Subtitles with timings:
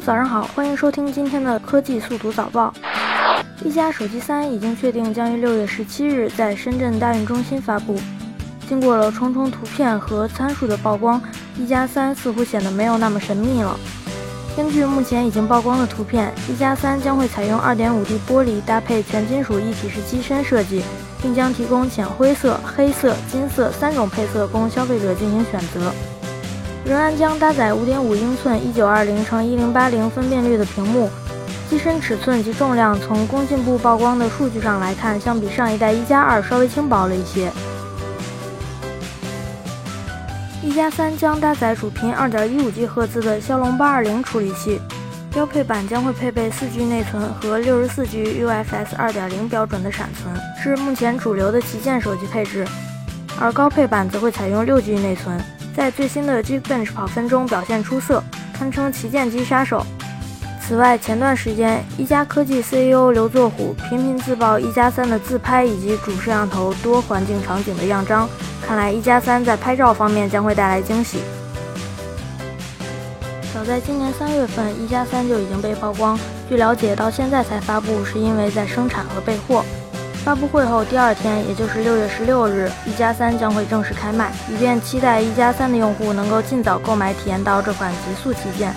[0.00, 2.72] 早上好，欢迎收听今天的科技速读早报。
[3.64, 7.98] 一加手机三已经确定将于六月十七日在深圳大运中心发布。
[8.68, 11.20] 经过了重重图片和参数的曝光，
[11.56, 13.78] 一加三似乎显得没有那么神秘了。
[14.54, 20.82] 根据目前已经曝光的图片，一加三将会采用二点五 D 玻璃搭配全金属一体式机身设计，
[21.22, 25.92] 并将提供浅灰色、黑色、金色三种配色供消费者进行选择。
[26.86, 31.10] 仍然将搭载五点五英寸一九二零乘一零八零分辨率的屏幕。
[31.68, 37.50] 机身尺寸及重量从工信部曝光的数据上来看，相比上一代一加二稍微轻薄了一些。
[40.62, 44.80] 一加三将搭载主频二点一五 G 赫兹的骁龙八二零处理器，
[45.32, 52.64] 标配版将会配备四 G 内存和六十四 G UFS 二点零标准的闪存，是目前主流的旗舰手机配置。
[53.40, 55.36] 而高配版则会采用六 G 内存，
[55.76, 59.84] 在最新的 Geekbench 跑分中表现出色，堪称旗舰机杀手。
[60.58, 68.26] 此外，前段时间一加科技 CEO 刘作虎频频自曝一加三的自拍以及主摄像头多环境场景的样张。
[68.66, 71.18] 看来一加三在拍照方面将会带来惊喜。
[73.52, 76.18] 早在今年三月份，一加三就已经被曝光。
[76.48, 79.62] 据了解，到现在才发布，是因为在生产和备货。
[80.26, 88.74] 发布会后第二天，也就是六月十六日，一加三将会正式开卖，以便期待一加三的用户能够尽早购买体验到这款极速旗舰。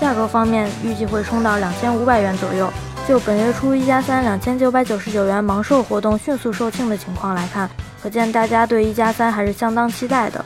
[0.00, 2.72] 价格方面，预计会冲到两千五百元左右。
[3.08, 7.68] 就本月初一加三两千九百九十九元盲售活动迅速售罄的情况来看。
[8.00, 10.44] 可见大家对一加三还是相当期待的。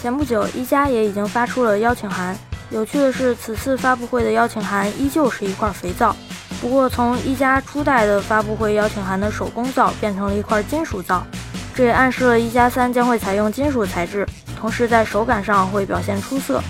[0.00, 2.34] 前不久，一加也已经发出了邀请函。
[2.70, 6.16] 有趣的是，此次发布会的邀请函依旧是一块肥皂，
[6.62, 11.26] 不过从一加初代的发布会邀请函的手工皂变成了一块金属皂，
[11.74, 14.24] 这也暗示了一加三将会采用金属材质，
[14.56, 16.62] 同时在手感上会表现出色。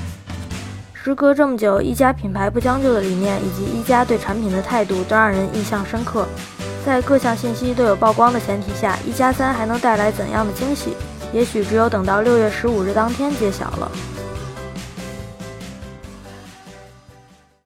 [0.94, 6.26] 时隔这么久，一加品牌不将就的理念以及一加对产品的态度都让人印象深刻。
[6.86, 10.96] 在各项信息都有曝光的前提下，一加三还能带来怎样的惊喜？
[11.34, 13.92] 也许只有等到六月十五日当天揭晓了。